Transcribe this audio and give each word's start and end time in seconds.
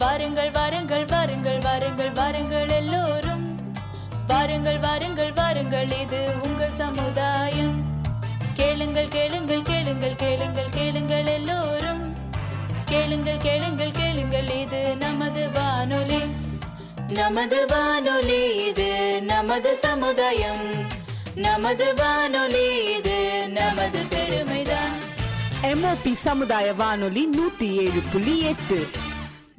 வாருங்கள் 0.00 0.50
வாருங்கள் 0.50 1.04
வாருங்கள் 1.04 1.58
வாருங்கள் 1.58 2.12
வாருங்கள் 2.12 2.68
எல்லோரும். 2.68 3.44
வாருங்கள் 4.28 4.78
வாருங்கள் 4.78 5.32
வாருங்கள் 5.32 5.90
இது 6.00 6.28
உங்கள் 6.42 6.74
சமுதாயம். 6.76 7.76
கேளுங்கள் 8.54 9.08
கேளுங்கள் 9.08 9.62
கேளுங்கள் 9.62 10.16
கேளுங்கள் 10.16 10.68
கேளுங்கள் 10.70 11.26
எல்லோரும். 11.26 12.16
கேளுங்கள் 12.84 13.36
கேளுங்கள் 13.36 13.90
கேளுங்கள் 13.90 14.50
இது 14.60 14.96
நமது 14.96 15.50
வானொலி. 15.50 16.20
நமது 17.08 17.66
வானொலி 17.66 18.64
இது 18.64 19.22
நமது 19.22 19.76
சமுதாயம். 19.76 20.64
நமது 21.34 21.94
வானொலி 21.94 22.84
இது 22.96 23.48
நமது 23.48 23.98
பெருமைதான். 24.10 24.96
எம்ஓபி 25.62 26.12
சமுதாய 26.12 26.74
வானொலி 26.74 27.28
நூத்தி 27.38 27.70
ஏழு 27.74 28.00
புள்ளி 28.12 28.40
எட்டு. 28.40 28.88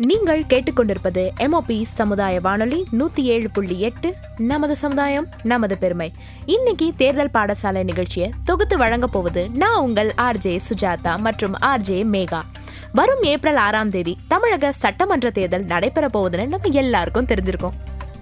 நீங்கள் 0.05 0.43
கேட்டுக்கொண்டிருப்பது 0.43 1.29
எம்ஓபி 1.37 1.83
சமுதாய 1.83 2.39
வானொலி 2.39 2.85
நூத்தி 2.91 3.19
ஏழு 3.19 3.49
புள்ளி 3.49 3.79
எட்டு 3.79 4.15
நமது 4.37 4.75
சமுதாயம் 4.75 5.27
நமது 5.43 5.77
பெருமை. 5.77 6.13
இன்னைக்கு 6.45 6.93
தேர்தல் 6.97 7.29
பாடசாலை 7.33 7.83
நிகழ்ச்சியை 7.83 8.33
தொகுத்து 8.43 8.77
வழங்க 8.77 9.07
போவது 9.07 9.49
நான் 9.49 9.79
உங்கள் 9.79 10.13
ஆர்ஜே 10.17 10.59
சுஜாதா 10.69 11.17
மற்றும் 11.17 11.53
ஆர்ஜே 11.53 12.03
மேகா. 12.15 12.41
வரும் 12.91 13.21
ஏப்ரல் 13.21 13.55
ஆறாம் 13.55 13.89
தேதி 13.89 14.17
தமிழக 14.27 14.71
சட்டமன்ற 14.71 15.29
தேர்தல் 15.29 15.63
நடைபெற 15.63 16.09
போகுதுன்னு 16.13 16.47
நம்ம 16.47 16.67
எல்லாருக்கும் 16.71 17.25
தெரிஞ்சிருக்கோம். 17.25 17.73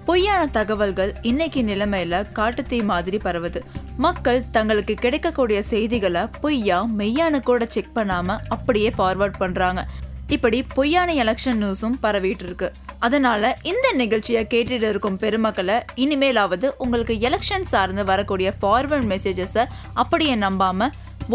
பொய்யான 0.04 0.46
தகவல்கள் 0.46 1.14
இன்னைக்கு 1.22 1.62
நிலைமையில 1.62 2.24
காட்டுத்தீ 2.34 2.84
மாதிரி 2.84 3.16
பரவுது. 3.16 3.60
மக்கள் 3.96 4.44
தங்களுக்கு 4.50 4.94
கிடைக்கக்கூடிய 4.94 5.62
செய்திகளை 5.62 6.20
பொய்யா 6.40 6.86
மெய்யான 6.98 7.40
கூட 7.40 7.64
செக் 7.64 7.90
பண்ணாம 7.94 8.38
அப்படியே 8.48 8.92
ஃபார்வர்ட் 8.98 9.34
பண்றாங்க. 9.38 9.86
இப்படி 10.34 10.58
பொய்யான 10.74 11.12
எலெக்ஷன் 11.22 11.60
நியூஸும் 11.62 11.96
பரவிட்டு 12.02 12.44
இருக்கு 12.46 12.68
அதனால 13.06 13.42
இந்த 13.70 13.86
நிகழ்ச்சியை 14.00 14.42
கேட்டுட்டு 14.52 14.88
இருக்கும் 14.92 15.18
பெருமக்களை 15.22 15.76
இனிமேலாவது 16.02 16.66
உங்களுக்கு 16.84 17.14
எலெக்ஷன் 17.28 17.66
சார்ந்து 17.72 18.02
வரக்கூடிய 18.10 18.48
ஃபார்வர்ட் 18.58 19.08
மெசேஜஸை 19.12 19.64
அப்படியே 20.02 20.34
நம்பாம 20.44 20.88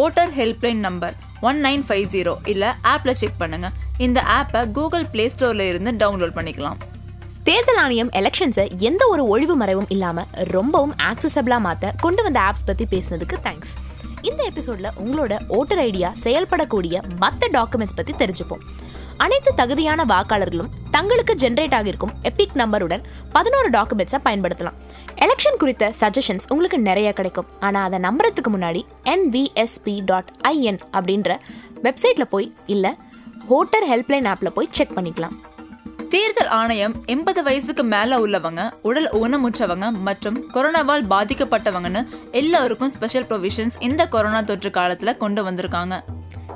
voter 0.03 0.31
helpline 0.37 0.81
number 0.87 1.15
one 1.49 1.59
nine 1.65 1.83
five 1.87 2.05
zero 2.13 2.33
இல்லை 2.51 2.69
ஆப்பில் 2.93 3.17
செக் 3.21 3.39
பண்ணுங்க. 3.41 3.67
இந்த 4.05 4.19
ஆப்பை 4.37 4.61
கூகுள் 4.77 5.05
ப்ளே 5.13 5.25
ஸ்டோர்ல 5.33 5.65
இருந்து 5.71 5.91
டவுன்லோட் 6.01 6.37
பண்ணிக்கலாம். 6.37 6.79
தேர்தல் 7.47 7.79
ஆணையம் 7.83 8.11
எலெக்ஷன்ஸை 8.19 8.65
எந்த 8.89 9.03
ஒரு 9.13 9.23
ஒழிவு 9.33 9.55
மறைவும் 9.61 9.91
இல்லாமல் 9.95 10.29
ரொம்பவும் 10.55 10.95
ஆக்சசபிளாக 11.09 11.65
மாற்ற 11.67 11.93
கொண்டு 12.05 12.23
வந்த 12.27 12.39
ஆப்ஸ் 12.47 12.67
பற்றி 12.69 12.87
பேசினதுக்கு 12.93 13.37
தேங்க்ஸ் 13.47 13.73
இந்த 14.29 14.41
எபிசோட்ல 14.51 14.87
உங்களோட 15.03 15.33
ஓட்டர் 15.57 15.81
ஐடியா 15.89 16.09
செயல்படக்கூடிய 16.23 16.95
மற்ற 17.23 17.47
டாக்குமெண்ட்ஸ் 17.57 17.97
பத்தி 17.99 18.13
தெரிஞ்சுப்போம். 18.21 18.63
அனைத்து 19.23 19.51
தகுதியான 19.55 20.05
வாக்காளர்களும் 20.11 20.71
தங்களுக்கு 20.95 21.33
ஜென்ரேட் 21.33 21.75
ஆகியிருக்கும் 21.77 22.13
எபிக் 22.21 22.55
நம்பருடன் 22.61 23.03
பதினோரு 23.31 23.69
டாக்குமெண்ட்ஸை 23.69 24.19
பயன்படுத்தலாம். 24.27 24.77
எலெக்ஷன் 25.25 25.59
குறித்த 25.59 25.93
சஜஷன்ஸ் 26.01 26.47
உங்களுக்கு 26.49 26.79
நிறைய 26.79 27.13
கிடைக்கும். 27.13 27.49
ஆனால் 27.59 27.85
அதை 27.87 27.99
நம்புறதுக்கு 28.07 28.51
முன்னாடி 28.55 28.81
என்விஎஸ்பி 29.13 29.95
டாட் 30.05 30.31
ஐஎன் 30.53 30.81
அப்படின்ற 30.97 31.37
வெப்சைட்டில் 31.83 32.31
போய் 32.35 32.49
இல்லை 32.65 32.93
ஹோட்டர் 33.49 33.87
ஹெல்ப்லைன் 33.91 34.29
ஆப்பில் 34.33 34.55
போய் 34.57 34.73
செக் 34.77 34.97
பண்ணிக்கலாம். 34.97 35.35
தேர்தல் 36.09 36.47
ஆணையம் 36.47 36.93
எண்பது 37.05 37.43
வயசுக்கு 37.43 37.83
மேல 37.83 38.17
உள்ளவங்க 38.17 38.71
உடல் 38.81 39.09
ஊனமுற்றவங்க 39.09 39.91
மற்றும் 39.91 40.49
கொரோனாவால் 40.53 41.05
பாதிக்கப்பட்டவங்கன்னு 41.09 42.07
எல்லாருக்கும் 42.31 42.89
ஸ்பெஷல் 42.89 43.23
ப்ரொவிஷன்ஸ் 43.23 43.71
இந்த 43.79 44.07
கொரோனா 44.07 44.41
தொற்று 44.41 44.69
காலத்துல 44.69 45.17
கொண்டு 45.17 45.43
வந்திருக்காங்க. 45.43 45.99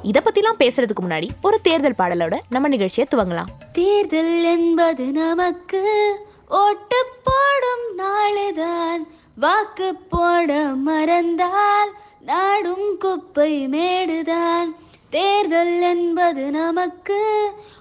இதை 0.02 0.22
பத்திலாம் 0.26 0.62
பேசுறதுக்கு 0.62 1.04
முன்னாடி 1.08 1.30
ஒரு 1.42 1.60
தேர்தல் 1.62 1.96
பாடலோட 1.98 2.38
நம்ம 2.50 2.68
நிகழ்ச்சியை 2.68 3.08
துவங்கலாம். 3.16 3.52
தேர்தல் 3.72 4.44
என்பது 4.44 5.04
நமக்கு 5.04 6.16
ஓட்டு 6.50 7.06
போடும் 7.24 7.88
நாளுதான். 7.98 9.08
வாக்கு 9.36 9.96
போட 9.96 10.54
மறந்தால் 10.64 11.92
நாடும் 12.22 12.98
குப்பை 13.00 13.68
மேடுதான். 13.68 14.76
தேர்தல் 15.10 15.82
என்பது 15.82 16.52
நமக்கு 16.52 17.20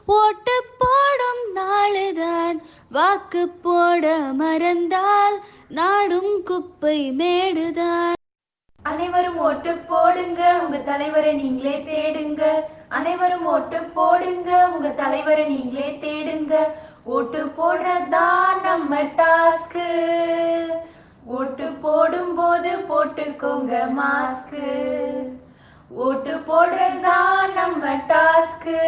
ஓட்டு 0.07 0.55
போடும் 0.79 1.43
நாளுதான். 1.55 2.59
வாக்கு 2.91 3.49
போட 3.49 4.17
மறந்தால் 4.19 5.37
நாடும் 5.69 6.43
குப்பை 6.45 7.11
மேடுதான். 7.11 8.15
அனைவரும் 8.83 9.39
ஓட்டு 9.39 9.77
போடுங்க 9.89 10.61
உங்க 10.63 10.79
தலைவரை 10.79 11.33
நீங்களே 11.33 11.77
தேடுங்க. 11.91 12.43
அனைவரும் 12.89 13.45
ஓட்டு 13.45 13.81
போடுங்க 13.95 14.69
உங்க 14.69 14.89
தலைவரை 14.89 15.45
நீங்களே 15.47 15.99
தேடுங்க. 16.05 16.55
ஓட்டு 17.05 17.43
போடுறதான் 17.59 18.63
நம்ம 18.63 19.03
டாஸ்க்கு. 19.03 19.89
ஓட்டு 21.25 21.69
போடும்போது 21.83 22.73
போட்டுக்கோங்க 22.89 23.75
மாஸ்க்கு. 24.01 24.67
ஓட்டு 25.91 26.37
போடுறதுதான் 26.37 27.55
நம்ம 27.55 28.01
டாஸ்க்கு 28.09 28.79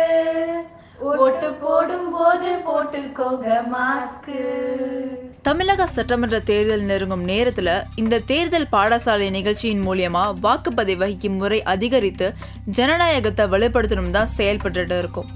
ஓட்டு 0.98 1.52
போடும்போது 1.52 2.50
போட்டுக்கோங்க 2.66 3.46
மாஸ்க்கு 3.74 4.40
தமிழக 5.42 5.86
சட்டமன்ற 5.86 6.40
தேர்தல் 6.40 6.80
நெருங்கும் 6.80 7.28
நேரத்துல 7.28 7.82
இந்த 7.94 8.18
தேர்தல் 8.18 8.66
பாடசாலை 8.72 9.30
நிகழ்ச்சியின் 9.30 9.86
மூலியமா 9.86 10.24
வகிக்கும் 10.42 11.36
முறை 11.36 11.62
அதிகரித்து 11.62 12.34
ஜனநாயகத்தை 12.66 13.46
வலுப்படுத்தணும் 13.46 14.10
தான் 14.10 14.26
செயல்பட்டு 14.26 14.98
இருக்கும். 14.98 15.26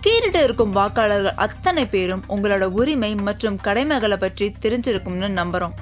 கீறிட்டு 0.00 0.42
இருக்கும் 0.42 0.74
வாக்காளர்கள் 0.74 1.34
அத்தனை 1.34 1.86
பேரும் 1.86 2.24
உங்களோட 2.28 2.64
உரிமை 2.64 3.14
மற்றும் 3.14 3.56
கடமைகளை 3.56 4.16
பற்றி 4.16 4.54
தெரிஞ்சிருக்கும்னு 4.60 5.28
நம்புறோம். 5.40 5.72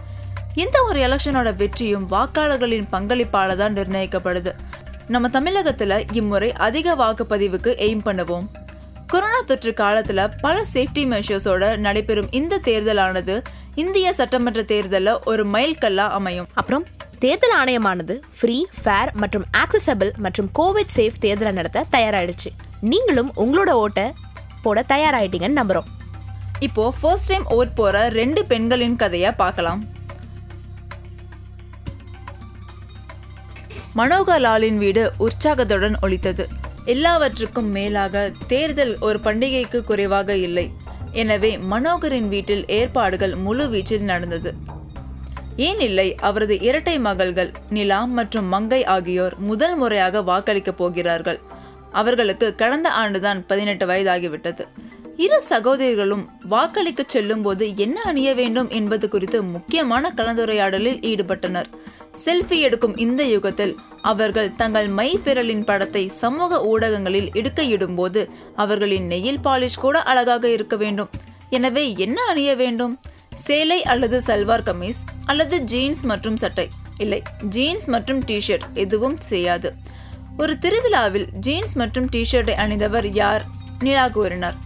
எந்த 0.54 0.82
ஒரு 0.82 1.00
எலெக்ஷனோட 1.00 1.56
வெற்றியும் 1.56 2.08
வாக்காளர்களின் 2.10 2.88
பங்களிப்பால 2.92 3.56
தான் 3.56 3.76
நிர்ணயிக்கப்படுது. 3.76 4.52
நம்ம 5.12 5.28
தமிழகத்துல 5.28 5.94
இம்முறை 6.12 6.52
அதிக 6.52 6.94
வாக்குப்பதிவுக்கு 6.94 7.70
எய்ம் 7.84 8.02
பண்ணுவோம். 8.04 8.44
கொரோனா 9.06 9.40
தொற்று 9.40 9.72
காலத்துல 9.76 10.26
பல 10.40 10.64
சேஃப்டி 10.72 11.02
மெஷர்ஸோட 11.12 11.76
நடைபெறும் 11.76 12.28
இந்த 12.30 12.60
தேர்தலானது 12.64 13.42
இந்திய 13.74 14.12
சட்டமன்ற 14.12 14.62
தேர்தல்ல 14.62 15.14
ஒரு 15.24 15.46
மைல்கல்லா 15.46 16.06
அமையும். 16.18 16.48
அப்புறம் 16.54 16.84
தேர்தல் 17.18 17.56
ஆணையமானது 17.62 18.20
ஃப்ரீ 18.40 18.64
ஃபேர் 18.82 19.12
மற்றும் 19.14 19.44
ஆக்சசபிள் 19.62 20.12
மற்றும் 20.16 20.50
கோவிட் 20.58 20.94
சேஃப் 20.96 21.18
தேர்தலை 21.20 21.52
நடத்த 21.52 21.84
தயாராயிடுச்சு. 21.92 22.52
நீங்களும் 22.80 23.32
உங்களோட 23.36 23.70
ஓட்டை 23.70 24.12
போட 24.62 24.84
தயாராயிட்டீங்கன்னு 24.88 25.60
நம்புறோம். 25.62 25.90
இப்போ 26.58 26.94
ஃபர்ஸ்ட் 27.00 27.26
டைம் 27.26 27.46
ஓட் 27.50 27.74
போற 27.74 28.08
ரெண்டு 28.08 28.44
பெண்களின் 28.44 28.96
கதையை 28.96 29.32
பார்க்கலாம். 29.32 29.84
மனோகர் 33.96 34.40
லாலின் 34.40 34.76
வீடு 34.76 35.12
உற்சாகத்துடன் 35.18 35.96
ஒழித்தது 36.02 36.44
எல்லாவற்றுக்கும் 36.84 37.70
மேலாக 37.70 38.30
தேர்தல் 38.46 38.96
ஒரு 39.00 39.18
பண்டிகைக்கு 39.18 39.84
குறைவாக 39.84 40.36
இல்லை. 40.36 40.70
எனவே 41.12 41.56
மனோகரின் 41.56 42.28
வீட்டில் 42.28 42.64
ஏற்பாடுகள் 42.66 43.34
முழு 43.34 43.66
வீச்சில் 43.66 44.00
நடந்தது. 44.00 44.54
ஏன் 45.56 45.80
இல்லை? 45.80 46.14
அவரது 46.14 46.60
இரட்டை 46.60 46.98
மகள்கள் 46.98 47.52
நிலா 47.70 48.04
மற்றும் 48.04 48.44
மங்கை 48.44 48.84
ஆகியோர் 48.84 49.38
முதல் 49.38 49.76
முறையாக 49.76 50.20
வாக்களிக்கப் 50.20 50.76
போகிறார்கள். 50.76 51.40
அவர்களுக்கு 51.92 52.54
கடந்த 52.54 52.90
ஆண்டுதான் 53.00 53.44
பதினெட்டு 53.46 53.86
வயதாகிவிட்டது. 53.86 54.66
இரு 55.16 55.40
சகோதரிகளும் 55.40 56.28
வாக்களிக்க 56.48 57.02
செல்லும் 57.06 57.42
போது 57.42 57.76
என்ன 57.76 58.00
அணிய 58.02 58.34
வேண்டும் 58.34 58.68
என்பது 58.68 59.08
குறித்து 59.08 59.42
முக்கியமான 59.42 60.12
கலந்துரையாடலில் 60.16 61.00
ஈடுபட்டனர். 61.00 61.66
செல்ஃபி 62.14 62.58
எடுக்கும் 62.58 62.96
இந்த 62.96 63.22
யுகத்தில் 63.24 63.78
அவர்கள் 64.02 64.54
தங்கள் 64.54 64.88
மை 64.88 65.18
விரலின் 65.24 65.64
படத்தை 65.64 66.08
சமூக 66.08 66.60
ஊடகங்களில் 66.62 67.30
இடுக்கையிடும் 67.32 67.94
போது 67.94 68.30
அவர்களின் 68.56 69.06
நெயில் 69.06 69.40
பாலிஷ் 69.44 69.78
கூட 69.78 70.02
அழகாக 70.02 70.50
இருக்க 70.50 70.76
வேண்டும். 70.76 71.10
எனவே 71.48 71.94
என்ன 71.96 72.22
அணிய 72.22 72.54
வேண்டும்? 72.54 73.00
சேலை 73.34 73.84
அல்லது 73.84 74.20
சல்வார் 74.20 74.66
கமீஸ் 74.68 75.00
அல்லது 75.26 75.58
ஜீன்ஸ் 75.62 76.02
மற்றும் 76.02 76.36
சட்டை? 76.36 76.68
இல்லை 76.98 77.22
ஜீன்ஸ் 77.48 77.86
மற்றும் 77.86 78.20
டிஷர்ட் 78.24 78.66
எதுவும் 78.74 79.16
செய்யாது. 79.16 79.74
ஒரு 80.36 80.58
திருவிழாவில் 80.58 81.28
ஜீன்ஸ் 81.32 81.76
மற்றும் 81.76 82.08
டிஷர்ட்டை 82.16 82.56
அணிந்தவர் 82.64 83.08
யார்? 83.12 83.44
நிலா 83.78 84.08
கூறினார் 84.08 84.56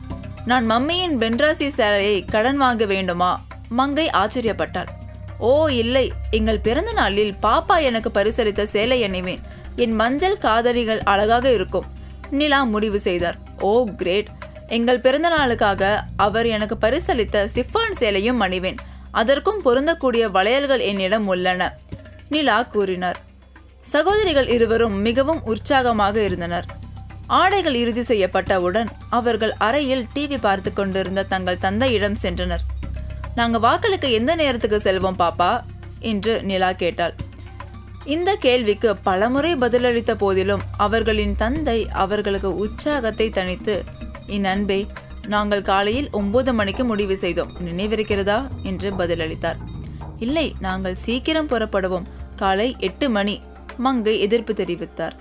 நான் 0.47 0.71
மம்மியின் 0.71 1.17
பென்ராசி 1.23 1.69
சேலையை 1.69 2.25
கடன் 2.25 2.57
வாங்க 2.57 2.85
வேண்டுமா? 2.85 3.47
மங்கை 3.69 4.11
ஆச்சரியப்பட்டாள் 4.11 4.91
ஓ 5.39 5.69
இல்லை. 5.69 6.13
எங்கள் 6.31 6.59
பிறந்த 6.59 6.93
நாளில் 6.93 7.35
பாப்பா 7.43 7.83
எனக்கு 7.83 8.11
பரிசளித்த 8.15 8.63
சேலை 8.63 9.03
அணிவேன். 9.03 9.41
என் 9.77 9.93
மஞ்சள் 9.93 10.39
காதலிகள் 10.39 11.01
அழகாக 11.03 11.53
இருக்கும். 11.53 11.85
நிலா 12.31 12.63
முடிவு 12.63 13.01
செய்தார். 13.01 13.37
Oh 13.59 13.85
great. 13.85 14.27
எங்கள் 14.69 15.01
பிறந்த 15.01 15.29
நாளுக்காக 15.29 16.01
அவர் 16.17 16.47
எனக்கு 16.47 16.77
பரிசளித்த 16.81 17.49
சிஃபான் 17.55 17.95
சேலையும் 17.99 18.41
அணிவேன். 18.41 18.77
அதற்கும் 19.11 19.65
பொருந்தக்கூடிய 19.65 20.31
வளையல்கள் 20.31 20.81
என்னிடம் 20.81 21.27
உள்ளன. 21.27 21.77
நிலா 22.29 22.63
கூறினார். 22.63 23.21
சகோதரிகள் 23.81 24.49
இருவரும் 24.49 25.01
மிகவும் 25.01 25.45
உற்சாகமாக 25.45 26.23
இருந்தனர். 26.23 26.65
ஆடைகள் 27.27 27.75
இறுதி 27.75 28.01
செய்யப்பட்டவுடன் 28.01 28.87
அவர்கள் 29.11 29.53
அறையில் 29.59 30.07
டிவி 30.15 30.39
பார்த்து 30.41 30.73
கொண்டிருந்த 30.73 31.23
தங்கள் 31.23 31.59
தந்தையிடம் 31.59 32.17
சென்றனர். 32.23 32.65
நாங்கள் 33.35 33.61
வாக்களிக்க 33.61 34.09
எந்த 34.09 34.35
நேரத்துக்கு 34.35 34.77
செல்வோம் 34.77 35.19
பாப்பா? 35.19 35.61
என்று 36.01 36.43
நிலா 36.43 36.73
கேட்டாள். 36.73 37.15
இந்த 38.05 38.37
கேள்விக்கு 38.37 38.97
பலமுறை 38.97 39.57
பதிலளித்த 39.57 40.15
போதிலும் 40.15 40.63
அவர்களின் 40.77 41.37
தந்தை 41.37 41.89
அவர்களுக்கு 41.89 42.57
உற்சாகத்தை 42.57 43.29
தணித்து 43.29 43.83
என் 44.27 44.45
அன்பே 44.45 44.87
நாங்கள் 45.27 45.63
காலையில் 45.63 46.09
ஒன்பது 46.11 46.53
மணிக்கு 46.53 46.85
முடிவு 46.85 47.17
செய்தோம். 47.17 47.53
நினைவிருக்கிறதா? 47.67 48.49
என்று 48.63 48.91
பதிலளித்தார். 48.91 49.57
இல்லை 50.19 50.55
நாங்கள் 50.61 50.97
சீக்கிரம் 50.97 51.49
புறப்படுவோம். 51.49 52.05
காலை 52.37 52.77
எட்டு 52.79 53.11
மணி 53.11 53.41
மங்கை 53.77 54.21
எதிர்ப்பு 54.21 54.53
தெரிவித்தார். 54.53 55.13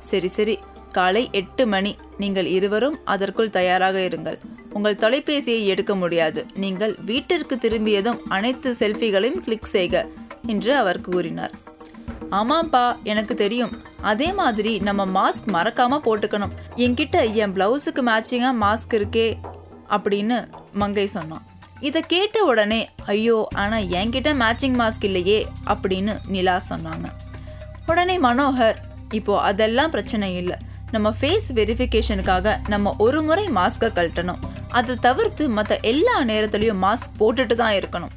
சரி 0.00 0.28
சரி. 0.28 0.58
காலை 0.92 1.28
எட்டு 1.32 1.66
மணி. 1.66 1.96
நீங்கள் 2.18 2.46
இருவரும் 2.46 2.98
அதற்குள் 3.04 3.50
தயாராக 3.50 3.98
இருங்கள். 3.98 4.38
உங்கள் 4.76 5.00
தொலைபேசியை 5.02 5.64
எடுக்க 5.64 5.94
முடியாது. 5.94 6.46
நீங்கள் 6.54 6.94
வீட்டிற்கு 7.04 7.58
திரும்பியதும் 7.58 8.20
அனைத்து 8.28 8.70
செல்ஃபிகளையும் 8.78 9.44
கிளிக் 9.46 9.74
செய்க 9.76 10.06
என்று 10.46 10.76
அவர் 10.76 11.00
கூறினார். 11.00 11.54
ஆமாப்பா 12.30 12.84
எனக்கு 13.02 13.34
தெரியும். 13.34 13.72
அதே 14.00 14.32
மாதிரி 14.32 14.78
நம்ம 14.78 15.06
மாஸ்க் 15.18 15.46
மறக்காம 15.46 15.98
போட்டுக்கணும். 16.06 16.54
என்கிட்ட 16.76 17.32
என் 17.32 17.54
பிளவுஸுக்கு 17.54 18.02
மேட்சிங்கா 18.10 18.50
மாஸ்க் 18.64 18.96
இருக்கே 18.98 19.28
அப்படின்னு 19.90 20.38
மங்கை 20.72 21.06
சொன்னான். 21.06 21.46
இதை 21.80 22.00
கேட்ட 22.02 22.44
உடனே 22.44 22.88
ஐயோ 23.06 23.48
ஆனா 23.54 23.76
என்கிட்ட 23.76 24.30
மேட்சிங் 24.44 24.76
மாஸ்க் 24.82 25.06
இல்லையே 25.08 25.46
அப்படின்னு 25.66 26.14
நிலா 26.26 26.60
சொன்னாங்க. 26.68 27.08
உடனே 27.86 28.18
மனோகர் 28.18 28.78
இப்போ 29.10 29.40
அதெல்லாம் 29.40 29.90
பிரச்சனை 29.90 30.36
இல்லை. 30.36 30.56
நம்ம 30.92 31.08
ஃபேஸ் 31.20 31.48
வெரிஃபிகேஷனுக்காக 31.58 32.56
நம்ம 32.68 32.94
ஒரு 33.06 33.22
முறை 33.22 33.44
மாஸ்கை 33.58 33.88
கழட்டணும். 33.98 34.40
அதை 34.78 34.94
தவிர்த்து 35.06 35.44
மற்ற 35.48 35.78
எல்லா 35.90 36.16
நேரத்துலையும் 36.30 36.82
மாஸ்க் 36.84 37.16
போட்டுட்டு 37.20 37.54
தான் 37.54 37.76
இருக்கணும். 37.80 38.14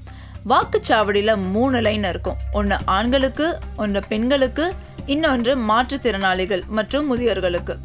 வாக்குச்சாவடியில் 0.52 1.34
மூணு 1.56 1.82
லைன் 1.82 2.04
இருக்கும். 2.04 2.40
ஒன்று 2.60 2.78
ஆண்களுக்கு 2.98 3.48
ஒன்று 3.78 4.02
பெண்களுக்கு 4.12 4.66
இன்னொன்று 5.06 5.54
மாற்றுத்திறனாளிகள் 5.70 6.64
மற்றும் 6.78 7.08
முதியோர்களுக்கு. 7.12 7.76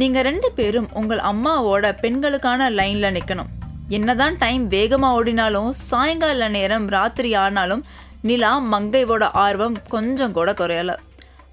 நீங்கள் 0.00 0.26
ரெண்டு 0.28 0.48
பேரும் 0.58 0.88
உங்கள் 0.92 1.22
அம்மாவோட 1.30 1.86
பெண்களுக்கான 2.02 2.70
லைனில் 2.70 3.14
நிற்கணும் 3.16 3.52
என்னதான் 3.96 4.36
டைம் 4.36 4.64
வேகமாக 4.74 5.16
ஓடினாலும் 5.18 5.70
சாயங்கால 5.90 6.48
நேரம் 6.56 6.86
ராத்திரி 6.88 7.30
ஆனாலும் 7.44 7.84
நிலா 8.28 8.52
மங்கையோட 8.72 9.24
ஆர்வம் 9.44 9.76
கொஞ்சம் 9.88 10.32
கூட 10.32 10.52
குறையலை. 10.52 10.96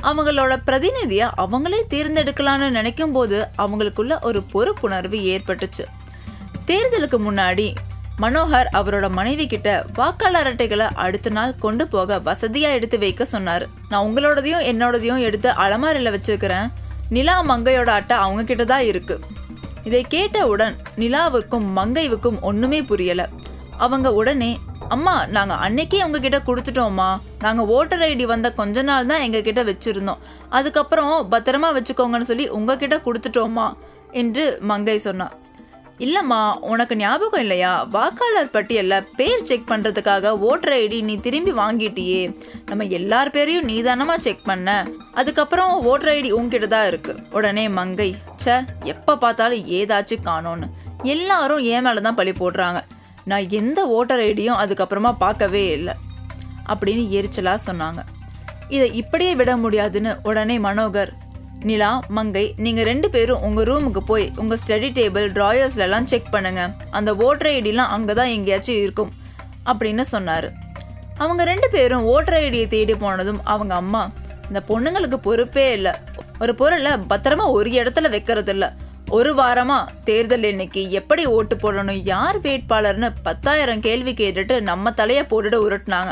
அவங்களோட 0.03 0.61
பிரதிநிதியை 0.65 1.27
அவங்களே 1.37 1.81
தேர்ந்தெடுக்கலான்னு 1.89 2.69
நினைக்கும் 2.69 3.11
போது 3.11 3.47
அவங்களுக்குள்ள 3.57 4.21
ஒரு 4.21 4.43
பொறுப்புணர்வு 4.53 5.19
ஏற்பட்டுச்சு. 5.33 5.85
தேர்தலுக்கு 6.67 7.17
முன்னாடி 7.17 7.75
மனோகர் 8.21 8.65
அவரோட 8.73 9.09
மனைவி 9.09 9.47
கிட்ட 9.47 9.85
வாக்காளர் 9.93 10.55
அட்டைகளை 10.55 10.89
அடுத்த 10.93 11.29
நாள் 11.29 11.55
கொண்டு 11.55 11.87
போக 11.87 12.19
வசதியா 12.19 12.71
எடுத்து 12.71 12.99
வைக்க 12.99 13.25
சொன்னார். 13.25 13.67
நான் 13.89 14.05
உங்களோடதையும் 14.05 14.65
என்னோடதையும் 14.71 15.19
எடுத்து 15.19 15.49
அலமாரில 15.49 16.17
வச்சிருக்கிறேன். 16.17 16.71
நிலா 17.09 17.43
மங்கையோட 17.43 17.85
அட்டை 17.85 18.17
அவங்க 18.17 18.43
கிட்ட 18.43 18.65
தான் 18.65 18.83
இருக்கு. 18.83 19.19
இதை 19.83 20.05
கேட்டவுடன் 20.09 20.75
நிலாவுக்கும் 20.97 21.67
மங்கைவுக்கும் 21.75 22.39
ஒண்ணுமே 22.39 22.81
புரியல. 22.81 23.29
அவங்க 23.77 24.13
உடனே 24.13 24.59
அம்மா 24.93 25.13
நாங்கள் 25.35 25.61
அன்னைக்கே 25.65 25.99
உங்ககிட்ட 26.05 26.37
கொடுத்துட்டோம்மா. 26.47 27.07
நாங்கள் 27.45 27.69
ஓட்டர் 27.75 28.03
ஐடி 28.07 28.25
வந்த 28.31 28.47
கொஞ்ச 28.59 28.81
நாள் 28.89 29.07
தான் 29.11 29.23
எங்ககிட்ட 29.25 29.61
வச்சுருந்தோம். 29.69 30.21
அதுக்கப்புறம் 30.57 31.15
பத்திரமா 31.33 31.69
வச்சுக்கோங்கன்னு 31.77 32.29
சொல்லி 32.31 32.45
உங்ககிட்ட 32.57 32.97
கொடுத்துட்டோமா 33.07 33.67
என்று 34.21 34.45
மங்கை 34.71 34.97
சொன்னான் 35.07 35.33
இல்லைம்மா 36.05 36.39
உனக்கு 36.69 36.95
ஞாபகம் 37.01 37.43
இல்லையா? 37.43 37.73
வாக்காளர் 37.95 38.51
பட்டியலில் 38.55 39.05
பேர் 39.19 39.45
செக் 39.49 39.69
பண்ணுறதுக்காக 39.69 40.33
ஓட்டர் 40.47 40.75
ஐடி 40.79 40.97
நீ 41.09 41.15
திரும்பி 41.27 41.53
வாங்கிட்டியே. 41.61 42.23
நம்ம 42.69 42.87
எல்லார் 42.97 43.33
பேரையும் 43.35 43.69
நீதானமாக 43.71 44.23
செக் 44.25 44.47
பண்ண. 44.49 44.87
அதுக்கப்புறம் 45.21 45.71
ஓட்டர் 45.91 46.11
ஐடி 46.15 46.31
உங்ககிட்ட 46.39 46.67
தான் 46.75 46.89
இருக்குது 46.91 47.23
உடனே 47.37 47.65
மங்கை 47.77 48.09
ச்சே 48.41 48.57
எப்போ 48.93 49.15
பார்த்தாலும் 49.23 49.69
ஏதாச்சும் 49.79 50.27
காணோன்னு. 50.29 50.69
எல்லாரும் 51.15 51.63
ஏன் 51.75 51.87
மேலே 51.87 52.01
தான் 52.01 52.19
பழி 52.19 52.35
போடுறாங்க. 52.41 52.81
நான் 53.31 53.45
எந்த 53.59 53.79
ஓட்டர் 53.97 54.21
ஐடியும் 54.29 54.59
அதுக்கப்புறமா 54.63 55.11
பார்க்கவே 55.23 55.63
இல்லை 55.77 55.93
அப்படின்னு 56.71 57.03
எரிச்சலாக 57.17 57.65
சொன்னாங்க. 57.67 58.01
இதை 58.75 58.87
இப்படியே 59.01 59.33
விட 59.39 59.51
முடியாதுன்னு 59.63 60.11
உடனே 60.29 60.57
மனோகர் 60.65 61.11
நிலா 61.69 61.89
மங்கை 62.17 62.43
நீங்கள் 62.65 62.87
ரெண்டு 62.89 63.07
பேரும் 63.13 63.43
உங்கள் 63.47 63.67
ரூமுக்கு 63.69 64.01
போய் 64.09 64.25
உங்கள் 64.41 64.59
ஸ்டடி 64.63 64.89
டேபிள் 64.97 65.27
ட்ராயர்ஸ்லலாம் 65.37 66.09
செக் 66.11 66.33
பண்ணுங்க. 66.35 66.63
அந்த 66.97 67.11
ஓட்டர் 67.27 67.51
ஐடிலாம் 67.53 67.93
அங்கே 67.95 68.13
தான் 68.19 68.33
எங்கேயாச்சும் 68.35 68.81
இருக்கும் 68.83 69.11
அப்படின்னு 69.71 70.05
சொன்னார். 70.13 70.47
அவங்க 71.23 71.41
ரெண்டு 71.51 71.67
பேரும் 71.75 72.07
ஓட்டர் 72.13 72.39
ஐடியை 72.43 72.67
தேடி 72.75 72.95
போனதும் 73.03 73.41
அவங்க 73.53 73.73
அம்மா 73.83 74.03
இந்த 74.47 74.61
பொண்ணுங்களுக்கு 74.69 75.19
பொறுப்பே 75.27 75.67
இல்லை. 75.77 75.93
ஒரு 76.43 76.53
பொருளை 76.61 76.91
பத்திரமா 77.11 77.45
ஒரு 77.57 77.69
இடத்துல 77.79 78.09
வைக்கிறது 78.15 78.51
இல்லை 78.55 78.69
ஒரு 79.09 79.31
வாரமா 79.35 79.77
தேர்தல் 80.03 80.43
இன்னைக்கு 80.43 80.91
எப்படி 80.91 81.25
ஓட்டு 81.25 81.55
போடணும் 81.55 81.99
யார் 82.03 82.41
வேட்பாளர்னு 82.41 83.09
பத்தாயிரம் 83.23 83.79
கேள்வி 83.79 84.13
கேட்டுட்டு 84.13 84.61
நம்ம 84.61 84.91
தலையை 84.91 85.23
போட்டுட்டு 85.23 85.57
உருட்டுனாங்க. 85.65 86.11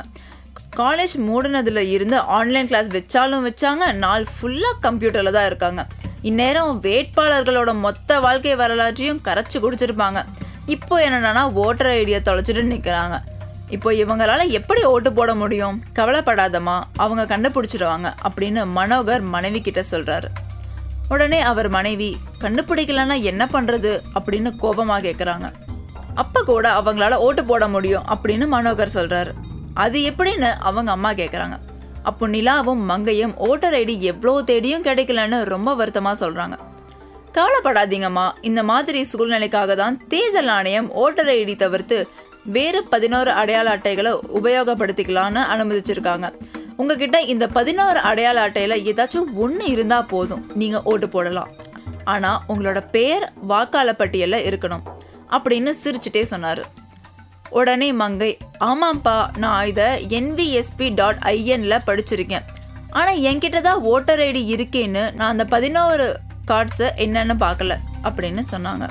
காலேஜ் 0.77 1.15
மூடினதுல 1.27 1.77
இருந்து 1.77 2.17
ஆன்லைன் 2.17 2.67
கிளாஸ் 2.67 2.89
வச்சாலும் 2.97 3.47
வச்சாங்க 3.49 3.93
நாள் 4.03 4.25
ஃபுல்லாக 4.33 4.77
கம்ப்யூட்டரில் 4.85 5.31
தான் 5.31 5.45
இருக்காங்க. 5.45 5.87
இந்நேரம் 6.21 6.81
வேட்பாளர்களோட 6.81 7.73
மொத்த 7.79 8.19
வாழ்க்கை 8.19 8.55
வரலாற்றையும் 8.55 9.23
கரைச்சி 9.27 9.59
குடிச்சிருப்பாங்க. 9.65 10.21
இப்போ 10.65 11.09
என்னென்னா 11.09 11.51
ஓட்டர் 11.65 11.87
ஐடியை 11.87 12.21
தொலைச்சிட்டு 12.29 12.71
நிற்கிறாங்க 12.73 13.17
இப்போ 13.69 13.91
இவங்களால 13.93 14.41
எப்படி 14.59 14.83
ஓட்டு 14.83 15.13
போட 15.13 15.35
முடியும்? 15.35 15.83
கவலைப்படாதமா 15.99 16.81
அவங்க 16.93 17.37
கண்டுபிடிச்சிடுவாங்க 17.37 18.13
அப்படின்னு 18.27 18.63
மனோகர் 18.79 19.21
மனைவி 19.35 19.61
கிட்ட 19.61 19.83
சொல்றாரு. 19.91 20.29
உடனே 21.09 21.39
அவர் 21.39 21.69
மனைவி 21.69 22.17
கண்டுபிடிக்கலன்னா 22.39 23.21
என்ன 23.21 23.49
பண்றது? 23.53 23.91
அப்படின்னு 24.19 24.51
கோபமா 24.61 24.97
கேட்குறாங்க 25.07 25.53
அப்ப 26.15 26.43
கூட 26.43 26.79
அவங்களால 26.79 27.13
ஓட்டு 27.13 27.45
போட 27.45 27.67
முடியும் 27.67 28.03
அப்படின்னு 28.09 28.45
மனோகர் 28.51 28.95
சொல்றாரு. 28.95 29.31
அது 29.73 29.99
எப்படின்னு 30.09 30.53
அவங்க 30.59 30.91
அம்மா 30.91 31.13
கேட்குறாங்க 31.13 31.55
அப்போ 32.03 32.27
நிலாவும் 32.27 32.81
மங்கையும் 32.89 33.33
ஓட்டர் 33.37 33.73
ஐடி 33.73 33.99
எவ்வளோ 33.99 34.41
தேடியும் 34.41 34.83
கிடைக்கலன்னு 34.83 35.43
ரொம்ப 35.43 35.75
வருத்தமாக 35.75 36.25
சொல்கிறாங்க 36.25 36.57
கவலைப்படாதீங்கம்மா. 37.33 38.31
இந்த 38.41 38.63
மாதிரி 38.63 39.07
சூழ்நிலைக்காக 39.11 39.75
தான் 39.75 40.07
தேர்தல் 40.07 40.47
ஆணையம் 40.47 40.91
ஓட்டர் 40.93 41.27
ஐடி 41.27 41.55
தவிர்த்து 41.55 42.07
வேறு 42.43 42.83
பதினோரு 42.83 43.31
அடையாள 43.31 43.77
அட்டைகளை 43.77 44.11
உபயோகப்படுத்திக்கலாம்னு 44.43 45.41
அனுமதிச்சிருக்காங்க. 45.53 46.33
உங்ககிட்ட 46.77 47.17
இந்த 47.33 47.45
பதினோரு 47.47 47.99
அடையாள 48.09 48.37
அட்டையில் 48.45 48.83
ஏதாச்சும் 48.91 49.29
ஒன்று 49.43 49.65
இருந்தால் 49.73 50.09
போதும். 50.13 50.43
நீங்கள் 50.61 50.85
ஓட்டு 50.91 51.09
போடலாம். 51.09 51.51
ஆனால் 52.13 52.39
உங்களோட 52.47 52.79
பெயர் 52.95 53.25
வாக்காளர் 53.51 53.99
பட்டியலில் 54.01 54.45
இருக்கணும். 54.49 54.83
அப்படின்னு 55.35 55.71
சிரிச்சுட்டே 55.83 56.23
சொன்னார். 56.31 56.63
உடனே 57.59 57.89
மங்கை 58.01 58.37
ஆமாம்ப்பா 58.69 59.15
நான் 59.43 59.67
இதை 59.71 59.87
என்விஎஸ்பி 60.17 60.87
டாட் 60.99 61.21
ஐஎனில் 61.31 61.85
படிச்சிருக்கேன். 61.87 62.45
ஆனால் 62.89 63.21
என்கிட்ட 63.29 63.59
தான் 63.61 63.81
ஓட்டர் 63.91 64.19
ஐடி 64.19 64.41
இருக்கேன்னு 64.55 65.03
நான் 65.13 65.31
அந்த 65.33 65.45
பதினோரு 65.45 66.07
கார்ட்ஸை 66.51 66.89
என்னென்னு 67.05 67.35
பார்க்கல 67.45 67.75
அப்படின்னு 68.07 68.43
சொன்னாங்க. 68.51 68.87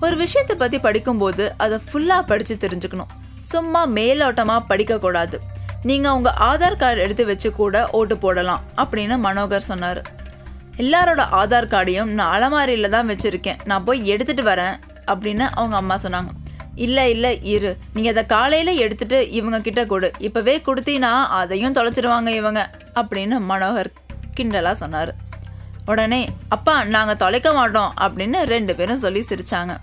ஒரு 0.00 0.16
விஷயத்தை 0.16 0.56
பற்றி 0.56 0.78
படிக்கும்போது 0.78 1.44
அதை 1.56 1.78
ஃபுல்லாக 1.86 2.26
படித்து 2.26 2.56
தெரிஞ்சுக்கணும். 2.64 3.12
சும்மா 3.52 3.82
மேலோட்டமாக 3.86 4.68
படிக்கக்கூடாது. 4.70 5.36
நீங்கள் 5.84 6.12
உங்கள் 6.12 6.38
ஆதார் 6.50 6.76
கார்டு 6.76 7.00
எடுத்து 7.00 7.24
வச்சு 7.26 7.52
கூட 7.52 7.88
ஓட்டு 7.98 8.16
போடலாம் 8.16 8.62
அப்படின்னு 8.76 9.16
மனோகர் 9.26 9.68
சொன்னார். 9.70 10.00
எல்லாரோட 10.76 11.22
ஆதார் 11.40 11.70
கார்டையும் 11.72 12.10
நான் 12.18 12.32
அலமாரியில் 12.34 12.94
தான் 12.96 13.08
வச்சுருக்கேன். 13.10 13.60
நான் 13.64 13.84
போய் 13.84 14.00
எடுத்துகிட்டு 14.12 14.44
வரேன் 14.50 14.76
அப்படின்னு 15.06 15.44
அவங்க 15.58 15.76
அம்மா 15.76 15.96
சொன்னாங்க. 16.04 16.30
இல்லை 16.74 17.10
இல்லை 17.10 17.42
இரு. 17.42 17.76
நீங்கள் 17.94 18.12
அதை 18.12 18.26
காலையில் 18.26 18.80
எடுத்துட்டு 18.84 19.30
இவங்க 19.30 19.60
கிட்ட 19.60 19.86
கொடு. 19.86 20.10
இப்போவே 20.18 20.54
கொடுத்தீங்கன்னா 20.66 21.12
அதையும் 21.38 21.76
தொலைச்சிடுவாங்க 21.78 22.28
இவங்க 22.40 22.70
அப்படின்னு 22.94 23.38
மனோகர் 23.50 23.90
கிண்டலாக 24.36 24.76
சொன்னார். 24.82 25.12
உடனே 25.84 26.28
அப்பா 26.48 26.84
நாங்கள் 26.84 27.16
தொலைக்க 27.16 27.52
மாட்டோம் 27.52 27.92
அப்படின்னு 28.06 28.42
ரெண்டு 28.42 28.74
பேரும் 28.74 29.04
சொல்லி 29.04 29.20
சிரித்தாங்க 29.28 29.76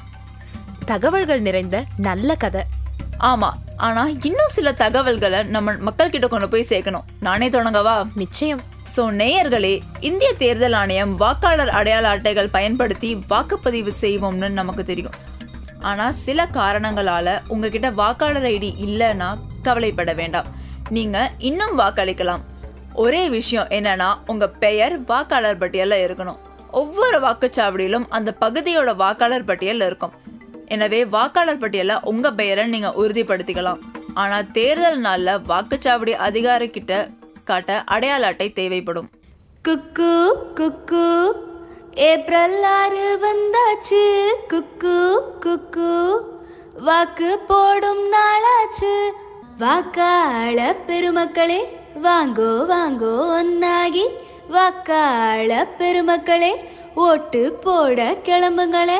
தகவல்கள் 0.85 1.39
நிறைந்த 1.39 1.83
நல்ல 1.97 2.35
கதை. 2.35 2.63
ஆமா 3.19 3.49
ஆனா 3.77 4.07
இன்னும் 4.21 4.47
சில 4.47 4.71
தகவல்களை 4.71 5.43
நம்ம 5.43 5.71
மக்கள் 5.71 6.09
கிட்ட 6.09 6.27
கொண்டு 6.27 6.49
போய் 6.49 6.65
சேர்க்கணும். 6.69 7.03
நானே 7.19 7.49
தொடங்கவா? 7.49 8.07
நிச்சயம். 8.15 8.61
சோ 8.97 8.99
நேயர்களே 8.99 9.79
இந்திய 9.99 10.33
தேர்தல் 10.33 10.73
ஆணையம் 10.73 11.15
வாக்காளர் 11.15 11.69
அடையாள 11.69 12.07
அட்டைகள் 12.07 12.49
பயன்படுத்தி 12.49 13.15
வாக்குப்பதிவு 13.29 13.91
செய்வோம்னு 14.01 14.49
நமக்கு 14.49 14.85
தெரியும். 14.85 15.11
ஆனா 15.79 16.11
சில 16.11 16.47
காரணங்களால 16.53 17.39
உங்ககிட்ட 17.47 17.91
வாக்காளர் 17.91 18.43
ஐடி 18.43 18.73
இல்லைன்னா 18.85 19.37
கவலைப்பட 19.61 20.13
வேண்டாம். 20.13 20.45
நீங்க 20.89 21.31
இன்னும் 21.37 21.79
வாக்களிக்கலாம். 21.79 22.41
ஒரே 22.93 23.29
விஷயம் 23.29 23.67
என்னன்னா 23.67 24.17
உங்க 24.25 24.47
பெயர் 24.47 24.99
வாக்காளர் 24.99 25.57
பட்டியல்ல 25.57 25.95
இருக்கணும். 26.05 26.37
ஒவ்வொரு 26.71 27.19
வாக்குச்சாவடியிலும் 27.19 28.05
அந்த 28.09 28.35
பகுதியோட 28.41 28.95
வாக்காளர் 28.95 29.43
பட்டியல் 29.43 29.79
இருக்கும். 29.79 30.13
எனவே 30.67 31.05
வாக்காளர் 31.05 31.57
பட்டியல 31.57 31.97
உங்க 32.03 32.31
பெயரை 32.31 32.65
நீங்க 32.65 32.93
உறுதிப்படுத்திக்கலாம். 32.97 33.79
ஆனா 34.13 34.41
தேர்தல் 34.41 35.01
நாள்ல 35.01 35.41
வாக்குச்சாவடி 35.49 36.13
அதிகாரிக்கிட்ட 36.27 37.09
காட்ட 37.43 37.83
அடையாள 37.85 38.27
அட்டை 38.27 38.53
தேவைப்படும். 38.53 39.09
குக்கு 39.67 40.31
குக்கு. 40.55 41.31
ஏப்ரல் 41.93 42.63
ஆறு 42.63 43.19
வந்தாச்சு. 43.21 44.27
குக்கு 44.49 45.19
குக்கு. 45.39 46.17
வாக்கு 46.79 47.39
போடும் 47.47 48.13
நாளாச்சு. 48.13 49.09
வாக்காள 49.59 50.75
பெருமக்களே 50.87 51.59
வாங்கோ 52.03 52.51
வாங்கோ 52.71 53.13
ஒன்னாகி 53.39 54.05
வாக்காள 54.51 55.67
பெருமக்களே 55.79 56.55
ஓட்டு 56.95 57.51
போட 57.53 58.17
கிளம்புங்களே. 58.23 58.99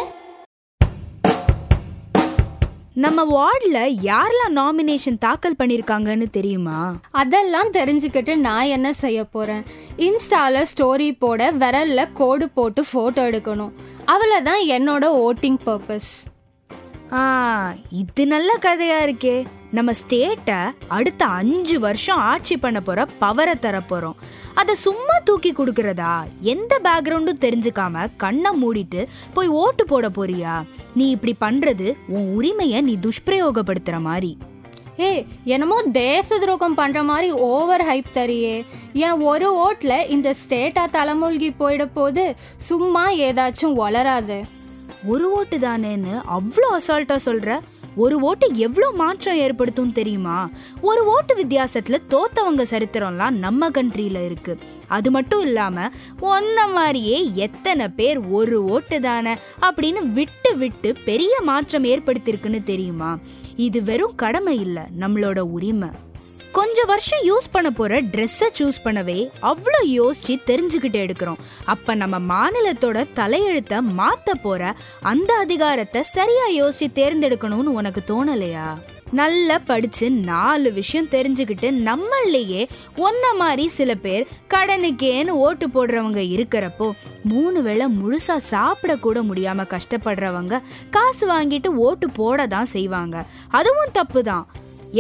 நம்ம 3.03 3.23
வார்டில் 3.23 3.95
யாரெல்லாம் 4.09 4.53
நாமினேஷன் 4.55 5.17
தாக்கல் 5.19 5.55
பண்ணியிருக்காங்கன்னு 5.59 6.27
தெரியுமா? 6.31 6.95
அதெல்லாம் 7.11 7.71
தெரிஞ்சுக்கிட்டு 7.71 8.35
நான் 8.35 8.71
என்ன 8.75 8.93
செய்ய 8.93 9.23
போகிறேன் 9.23 9.63
இன்ஸ்டாவில் 9.97 10.67
ஸ்டோரி 10.71 11.09
போட 11.19 11.51
விரல்ல 11.51 12.07
கோடு 12.13 12.49
போட்டு 12.49 12.81
ஃபோட்டோ 12.81 13.25
எடுக்கணும். 13.29 13.73
அவ்வளோதான் 14.13 14.63
என்னோட 14.75 15.07
ஓட்டிங் 15.25 15.59
பர்பஸ் 15.65 16.13
ஆ 17.13 17.23
இது 17.89 18.27
நல்ல 18.27 18.51
கதையா 18.61 18.99
இருக்கே. 19.07 19.45
நம்ம 19.77 19.93
ஸ்டேட்டை 19.99 20.59
அடுத்த 20.97 21.21
அஞ்சு 21.39 21.75
வருஷம் 21.85 22.21
ஆட்சி 22.31 22.55
பண்ண 22.57 22.79
போற 22.81 22.99
பவரை 23.21 23.55
தர 23.59 23.77
போறோம். 23.89 24.19
அதை 24.53 24.73
சும்மா 24.85 25.15
தூக்கி 25.23 25.51
கொடுக்கறதா? 25.51 26.13
எந்த 26.53 26.73
பேக்ரவுண்டும் 26.83 27.43
தெரிஞ்சுக்காம 27.45 28.05
கண்ணை 28.23 28.51
மூடிட்டு 28.61 29.01
போய் 29.33 29.49
ஓட்டு 29.61 29.85
போட 29.85 30.09
போறியா? 30.17 30.55
நீ 30.93 31.05
இப்படி 31.15 31.35
பண்றது 31.45 31.87
உன் 32.07 32.27
உரிமையை 32.35 32.81
நீ 32.81 32.95
துஷ்பிரயோகப்படுத்துற 33.05 33.99
மாதிரி. 34.09 34.31
ஏய் 35.07 35.23
என்னமோ 35.43 35.77
தேச 35.81 36.37
துரோகம் 36.39 36.77
பண்ணுற 36.77 36.99
மாதிரி 37.03 37.29
ஓவர் 37.51 37.85
ஹைப் 37.85 38.11
தரியே. 38.13 38.55
என் 39.05 39.23
ஒரு 39.31 39.47
ஓட்டில் 39.63 40.09
இந்த 40.15 40.29
ஸ்டேட்டாக 40.41 40.93
தலைமூழ்கி 40.97 41.49
போயிட 41.59 41.85
போது 41.93 42.25
சும்மா 42.69 43.05
ஏதாச்சும் 43.27 43.79
வளராது. 43.83 44.37
ஒரு 45.13 45.25
ஓட்டு 45.31 45.57
தானேன்னு 45.57 46.13
அவ்வளோ 46.35 46.69
அசால்ட்டா 46.77 47.17
சொல்ற? 47.25 47.49
ஒரு 47.95 48.19
ஓட்டு 48.19 48.47
எவ்வளோ 48.55 48.91
மாற்றம் 48.91 49.37
ஏற்படுத்தும் 49.37 49.91
தெரியுமா? 49.91 50.49
ஒரு 50.81 51.05
ஓட்டு 51.05 51.35
வித்தியாசத்தில் 51.35 52.05
தோத்தவங்க 52.09 52.63
சரித்திரம்லாம் 52.71 53.37
நம்ம 53.45 53.69
கண்ட்ரியில் 53.69 54.19
இருக்குது 54.27 54.63
அது 54.87 55.11
மட்டும் 55.11 55.41
இல்லாமல் 55.41 55.93
ஒன்ன 56.21 56.57
மாதிரியே 56.73 57.33
எத்தனை 57.33 57.87
பேர் 57.87 58.19
ஒரு 58.29 58.63
ஓட்டு 58.63 58.99
தானே 58.99 59.35
அப்படின்னு 59.61 60.11
விட்டு 60.11 60.57
விட்டு 60.57 60.95
பெரிய 61.05 61.35
மாற்றம் 61.41 61.83
ஏற்படுத்தியிருக்குன்னு 61.83 62.63
தெரியுமா? 62.63 63.17
இது 63.55 63.83
வெறும் 63.83 64.15
கடமை 64.15 64.59
இல்லை 64.59 64.83
நம்மளோட 64.99 65.39
உரிமை. 65.39 65.89
கொஞ்ச 66.57 66.83
வருஷம் 66.83 67.23
யூஸ் 67.23 67.47
பண்ண 67.51 67.71
போற 67.71 68.01
ட்ரெஸ்ஸை 68.01 68.47
சூஸ் 68.59 68.77
பண்ணவே 68.83 69.29
அவ்வளோ 69.41 69.79
யோசிச்சு 69.85 70.33
தெரிஞ்சுக்கிட்டு 70.49 70.99
எடுக்கிறோம். 71.03 71.39
அப்ப 71.65 71.95
நம்ம 71.95 72.19
மாநிலத்தோட 72.33 73.07
தலையெழுத்தை 73.15 73.79
மாத்த 73.97 74.33
போற 74.41 74.75
அந்த 75.01 75.33
அதிகாரத்தை 75.33 76.01
சரியா 76.01 76.65
யோசிச்சு 76.65 76.87
தேர்ந்தெடுக்கணும்னு 76.93 77.77
உனக்கு 77.79 78.03
தோணலையா? 78.11 78.67
நல்லா 79.11 79.59
படிச்சு 79.59 80.11
நாலு 80.11 80.73
விஷயம் 80.73 81.11
தெரிஞ்சுக்கிட்டு 81.11 81.67
நம்மளையே 81.87 82.67
ஒன்ன 82.97 83.23
மாதிரி 83.37 83.67
சில 83.67 83.95
பேர் 83.95 84.27
கடனுக்கேன்னு 84.53 85.29
ஓட்டு 85.29 85.67
போடுறவங்க 85.67 86.21
இருக்கிறப்போ 86.35 86.91
மூணு 87.23 87.61
வேளை 87.61 87.87
முழுசா 87.99 88.37
சாப்பிடக்கூட 88.51 89.21
முடியாமல் 89.21 89.31
முடியாம 89.31 89.65
கஷ்டப்படுறவங்க 89.73 90.61
காசு 90.89 91.27
வாங்கிட்டு 91.33 91.67
ஓட்டு 91.67 92.09
போட 92.09 92.47
தான் 92.47 92.65
செய்வாங்க. 92.65 93.25
அதுவும் 93.49 93.91
தப்பு 93.91 94.23
தான் 94.23 94.45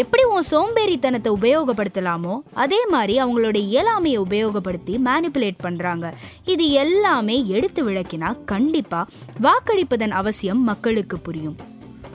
எப்படி 0.01 0.23
உன் 0.33 0.47
சோம்பேறித்தனத்தை 0.51 1.29
உபயோகப்படுத்தலாமோ 1.37 2.33
அதே 2.63 2.79
மாதிரி 2.93 3.13
அவங்களோட 3.23 3.57
இயலாமையை 3.73 4.19
உபயோகப்படுத்தி 4.23 4.93
மேனிப்புலேட் 5.07 5.61
பண்றாங்க. 5.65 6.05
இது 6.53 6.65
எல்லாமே 6.83 7.37
எடுத்து 7.47 7.81
விளக்கினா 7.89 8.29
கண்டிப்பா 8.45 9.01
வாக்களிப்பதன் 9.45 10.15
அவசியம் 10.21 10.63
மக்களுக்கு 10.69 11.19
புரியும். 11.19 11.55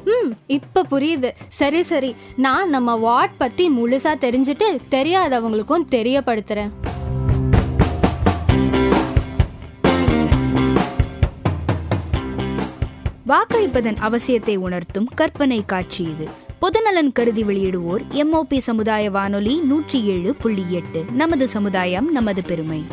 ம் 0.05 0.31
இப்போ 0.57 0.83
புரியுது. 0.91 1.31
சரி 1.61 1.83
சரி. 1.83 2.11
நான் 2.47 2.69
நம்ம 2.69 2.97
வார்ட் 3.07 3.39
பற்றி 3.43 3.67
முழுசாக 3.79 4.17
தெரிஞ்சுட்டு 4.27 4.69
தெரியாதவங்களுக்கும் 4.97 5.89
தெரியப்படுத்துகிறேன் 5.97 6.73
வாக்களிப்பதன் 13.33 13.99
அவசியத்தை 14.07 14.55
உணர்த்தும் 14.67 15.11
கற்பனை 15.15 15.63
காட்சி 15.73 16.03
இது. 16.13 16.29
பொதுநலன் 16.63 17.13
கருதி 17.13 17.43
வெளியிடுவோர் 17.43 18.03
எம்ஓபி 18.13 18.59
சமுதாய 18.59 19.11
வானொலி 19.11 19.61
நூற்றி 19.61 20.05
ஏழு 20.05 20.35
புள்ளி 20.35 20.65
எட்டு. 20.69 21.05
நமது 21.13 21.49
சமுதாயம் 21.49 22.13
நமது 22.13 22.43
பெருமை. 22.43 22.87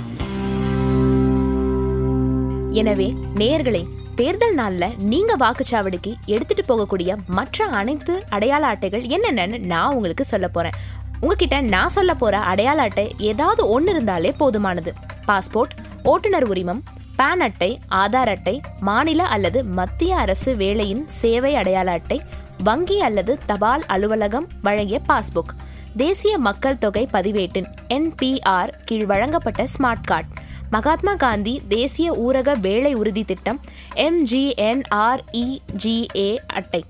எனவே 2.71 3.13
நேயர்களே 3.35 3.87
தேர்தல் 4.15 4.55
நாள்ல 4.55 4.97
நீங்க 4.97 5.35
வாக்குச்சாவடிக்கு 5.35 6.13
எடுத்துட்டு 6.25 6.63
போகக்கூடிய 6.69 7.15
மற்ற 7.27 7.65
அனைத்து 7.65 8.23
அடையாள 8.29 8.67
அட்டைகள் 8.67 9.01
என்னென்னு 9.01 9.59
நான் 9.59 9.93
உங்களுக்கு 9.93 10.25
சொல்ல 10.25 10.47
போறேன். 10.47 10.73
உங்ககிட்ட 11.19 11.61
நான் 11.61 11.89
சொல்ல 11.89 12.15
போற 12.15 12.37
அடையாள 12.37 12.81
அட்டை 12.81 13.15
ஏதாவது 13.17 13.69
ஒன்று 13.69 13.91
இருந்தாலே 13.91 14.33
போதுமானது. 14.39 14.93
பாஸ்போர்ட் 15.27 15.75
ஓட்டுநர் 16.03 16.47
உரிமம் 16.47 16.83
பேன் 17.15 17.39
அட்டை 17.39 17.79
ஆதார் 17.89 18.29
அட்டை 18.29 18.61
மாநில 18.79 19.23
அல்லது 19.23 19.63
மத்திய 19.63 20.15
அரசு 20.15 20.55
வேலையின் 20.55 21.07
சேவை 21.07 21.55
அடையாள 21.55 21.91
அட்டை 21.91 22.21
வங்கி 22.63 23.01
அல்லது 23.01 23.39
தபால் 23.45 23.85
அலுவலகம் 23.85 24.47
வழங்கிய 24.61 25.01
பாஸ்புக். 25.07 25.53
தேசிய 25.95 26.37
மக்கள் 26.37 26.77
தொகை 26.77 27.07
பதிவேட்டின் 27.07 27.67
என்பிஆர் 27.89 28.69
கீழ் 28.85 29.05
வழங்கப்பட்ட 29.05 29.63
ஸ்மார்ட் 29.63 30.03
கார்டு. 30.03 30.27
மகாத்மா 30.69 31.15
காந்தி 31.15 31.61
தேசிய 31.67 32.13
ஊரக 32.13 32.59
வேலை 32.59 32.93
உறுதி 32.93 33.23
திட்டம் 33.23 33.59
எம்ஜிஎன்ஆர்இஜிஏ 33.93 36.37
அட்டை. 36.47 36.85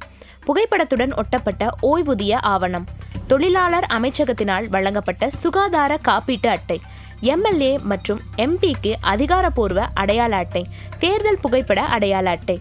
புகைப்படத்துடன் 0.45 1.13
ஒட்டப்பட்ட 1.13 1.69
ஓய்வூதிய 1.81 2.33
ஆவணம். 2.33 2.85
தொழிலாளர் 3.27 3.85
அமைச்சகத்தினால் 3.89 4.69
வழங்கப்பட்ட 4.69 5.29
சுகாதார 5.29 5.99
காப்பீட்டு 6.07 6.47
அட்டை. 6.47 6.81
எம்எல்ஏ 7.19 7.77
மற்றும் 7.77 8.19
எம்பிக்கு 8.37 8.93
அதிகாரப்பூர்வ 8.99 9.87
அடையாள 9.93 10.35
அட்டை. 10.35 10.65
தேர்தல் 10.99 11.37
புகைப்பட 11.41 11.81
அடையாள 11.81 12.29
அட்டை. 12.29 12.59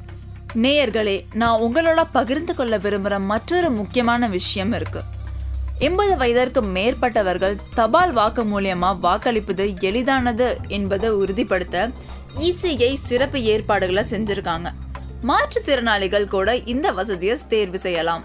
நேயர்களே 0.57 1.25
நான் 1.33 1.61
உங்களோட 1.61 2.05
பகிர்ந்து 2.13 2.55
கொள்ள 2.55 2.79
விரும்புகிற 2.79 3.21
மற்றொரு 3.21 3.71
முக்கியமான 3.71 4.29
விஷயம் 4.29 4.73
இருக்கு. 4.73 5.01
எண்பது 5.79 6.17
வயதிற்கு 6.17 6.63
மேற்பட்டவர்கள் 6.63 7.57
தபால் 7.75 8.13
வாக்கு 8.13 8.45
மூலியமா 8.45 8.99
வாக்களிப்பது 8.99 9.81
எளிதானது 9.81 10.57
என்பதை 10.69 11.11
உறுதிப்படுத்த 11.11 11.91
இசிஐ 12.41 12.95
சிறப்பு 12.95 13.43
ஏற்பாடுகளை 13.43 14.05
செஞ்சிருக்காங்க. 14.11 14.73
மாற்றுத்திறனாளிகள் 15.23 16.27
கூட 16.27 16.57
இந்த 16.57 16.93
வசதியை 16.93 17.39
தேர்வு 17.49 17.79
செய்யலாம். 17.79 18.25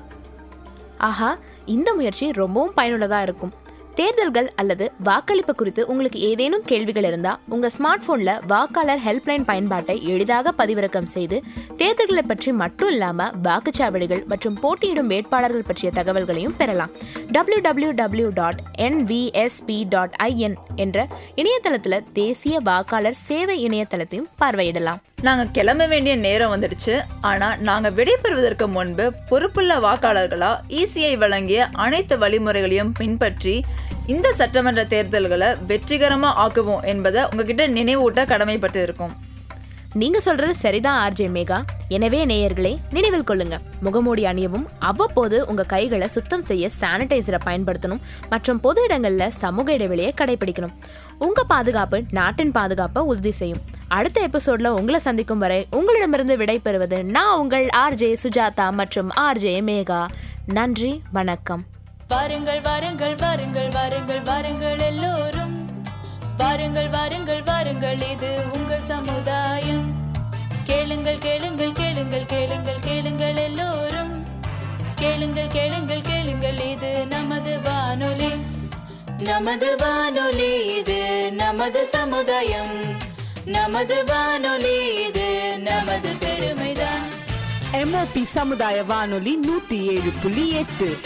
ஆஹா 0.97 1.37
இந்த 1.65 1.93
முயற்சி 1.93 2.31
ரொம்பவும் 2.31 2.73
பயனுள்ளதா 2.77 3.21
இருக்கும். 3.21 3.53
தேர்தல்கள் 3.95 4.49
அல்லது 4.55 4.91
வாக்களிப்பு 5.03 5.55
குறித்து 5.55 5.87
உங்களுக்கு 5.87 6.19
ஏதேனும் 6.19 6.65
கேள்விகள் 6.65 7.03
இருந்தா 7.03 7.39
உங்க 7.49 7.67
ஸ்மார்ட் 7.67 8.05
போன்ல 8.07 8.31
வாக்காளர் 8.47 9.01
ஹெல்ப்லைன் 9.05 9.43
பயன்பாட்டை 9.45 9.95
எளிதாக 10.05 10.53
பதிவிறக்கம் 10.57 11.11
செய்து 11.15 11.43
தேர்தல்களை 11.77 12.23
பற்றி 12.27 12.51
மட்டும் 12.51 12.87
இல்லாம 12.87 13.29
வாக்குச்சாவடிகள் 13.43 14.25
மற்றும் 14.25 14.59
போட்டியிடும் 14.59 15.07
வேட்பாளர்கள் 15.07 15.67
பற்றிய 15.67 15.91
தகவல்களையும் 15.95 16.55
பெறலாம். 16.57 16.89
W 17.31 17.61
W 17.61 17.91
W 17.91 18.29
dot 18.33 18.59
NVSP 18.77 19.83
dot 19.89 20.15
IN 20.23 20.57
என்ற 20.75 21.07
இணையதளத்துல 21.35 22.03
தேசிய 22.13 22.59
வாக்காளர் 22.59 23.13
சேவை 23.13 23.67
இணையதளத்தையும் 23.67 24.29
பார்வையிடலாம். 24.39 25.01
நாங்கள் 25.25 25.51
கிளம்ப 25.55 25.83
வேண்டிய 25.91 26.13
நேரம் 26.25 26.51
வந்துடுச்சு. 26.53 26.93
ஆனால் 27.29 27.59
நாங்கள் 27.67 27.93
விடைபெறுவதற்கு 27.97 28.65
முன்பு 28.75 29.05
பொறுப்புள்ள 29.29 29.71
வாக்காளர்களாக 29.85 30.61
இசிஐ 30.81 31.11
வழங்கிய 31.23 31.67
அனைத்து 31.85 32.15
வழிமுறைகளையும் 32.23 32.93
பின்பற்றி 32.99 33.55
இந்த 34.13 34.27
சட்டமன்ற 34.39 34.83
தேர்தல்களை 34.93 35.49
வெற்றிகரமாக 35.71 36.39
ஆக்குவோம் 36.43 36.85
என்பதை 36.93 37.23
உங்ககிட்ட 37.31 37.65
நினைவூட்ட 37.77 38.23
கடமைப்பட்டு 38.31 38.81
நீங்கள் 38.87 39.19
நீங்க 40.01 40.19
சொல்றது 40.25 40.53
சரிதான் 40.55 40.99
ஆர்ஜே 41.05 41.25
மேகா. 41.35 41.57
எனவே 41.95 42.19
நேயர்களே 42.31 42.71
நினைவில் 42.95 43.25
கொள்ளுங்க. 43.29 43.55
முகமூடி 43.85 44.23
அணியவும் 44.31 44.65
அவ்வப்போது 44.89 45.37
உங்க 45.51 45.63
கைகளை 45.73 46.07
சுத்தம் 46.15 46.45
செய்ய 46.49 46.69
சானிடைசரை 46.79 47.39
பயன்படுத்தணும் 47.47 48.01
மற்றும் 48.33 48.61
பொது 48.65 48.81
இடங்கள்ல 48.87 49.27
சமூக 49.41 49.73
இடைவெளியை 49.77 50.13
கடைபிடிக்கணும். 50.21 50.75
உங்க 51.27 51.43
பாதுகாப்பு 51.53 51.99
நாட்டின் 52.19 52.55
பாதுகாப்பை 52.59 53.03
உறுதி 53.11 53.33
செய்யும். 53.41 53.61
அடுத்த 53.91 54.27
எபிசோட்ல 54.27 54.67
உங்களை 54.67 54.99
சந்திக்கும் 54.99 55.39
வரை 55.39 55.67
உங்களிடமிருந்து 55.71 56.37
விடைபெறுவது 56.37 57.03
நான் 57.03 57.37
உங்கள் 57.37 57.67
ஆர்ஜே 57.77 58.15
சுஜாதா 58.23 58.71
மற்றும் 58.71 59.09
ஆர்ஜே 59.09 59.61
மேகா. 59.61 60.07
நன்றி 60.45 61.01
வணக்கம். 61.11 61.63
வாருங்கள் 62.07 62.61
வாருங்கள் 62.61 63.15
வாருங்கள் 63.15 63.69
வாருங்கள் 63.69 64.21
வாருங்கள் 64.21 64.79
எல்லோரும். 64.79 65.83
வாருங்கள் 66.37 66.87
வாருங்கள் 66.87 67.43
வாருங்கள் 67.43 67.97
இது 68.11 68.37
உங்கள் 68.53 68.83
சமுதாயம். 68.87 69.93
கேளுங்கள் 70.63 71.17
கேளுங்கள் 71.17 71.71
கேளுங்கள் 71.71 72.25
கேளுங்கள் 72.25 72.79
கேளுங்கள் 72.81 73.35
எல்லோரும். 73.35 74.25
கேளுங்கள் 74.95 75.47
கேளுங்கள் 75.47 76.01
கேளுங்கள் 76.01 76.59
இது 76.71 77.05
நமது 77.09 77.61
வானொலி. 77.61 78.31
நமது 79.17 79.75
வானொலி 79.77 80.75
இது 80.75 81.31
நமது 81.31 81.85
சமுதாயம். 81.85 83.09
நமது 83.45 84.05
வானொலி 84.05 85.05
இது 85.05 85.57
நமது 85.59 86.09
பெருமைதான். 86.09 87.05
எம்ஓபி 87.73 88.23
சமுதாய 88.23 88.83
வானொலி 88.83 89.39
நூத்தி 89.39 89.81
ஏழு 89.81 90.11
புள்ளி 90.23 90.51
எட்டு. 90.51 90.97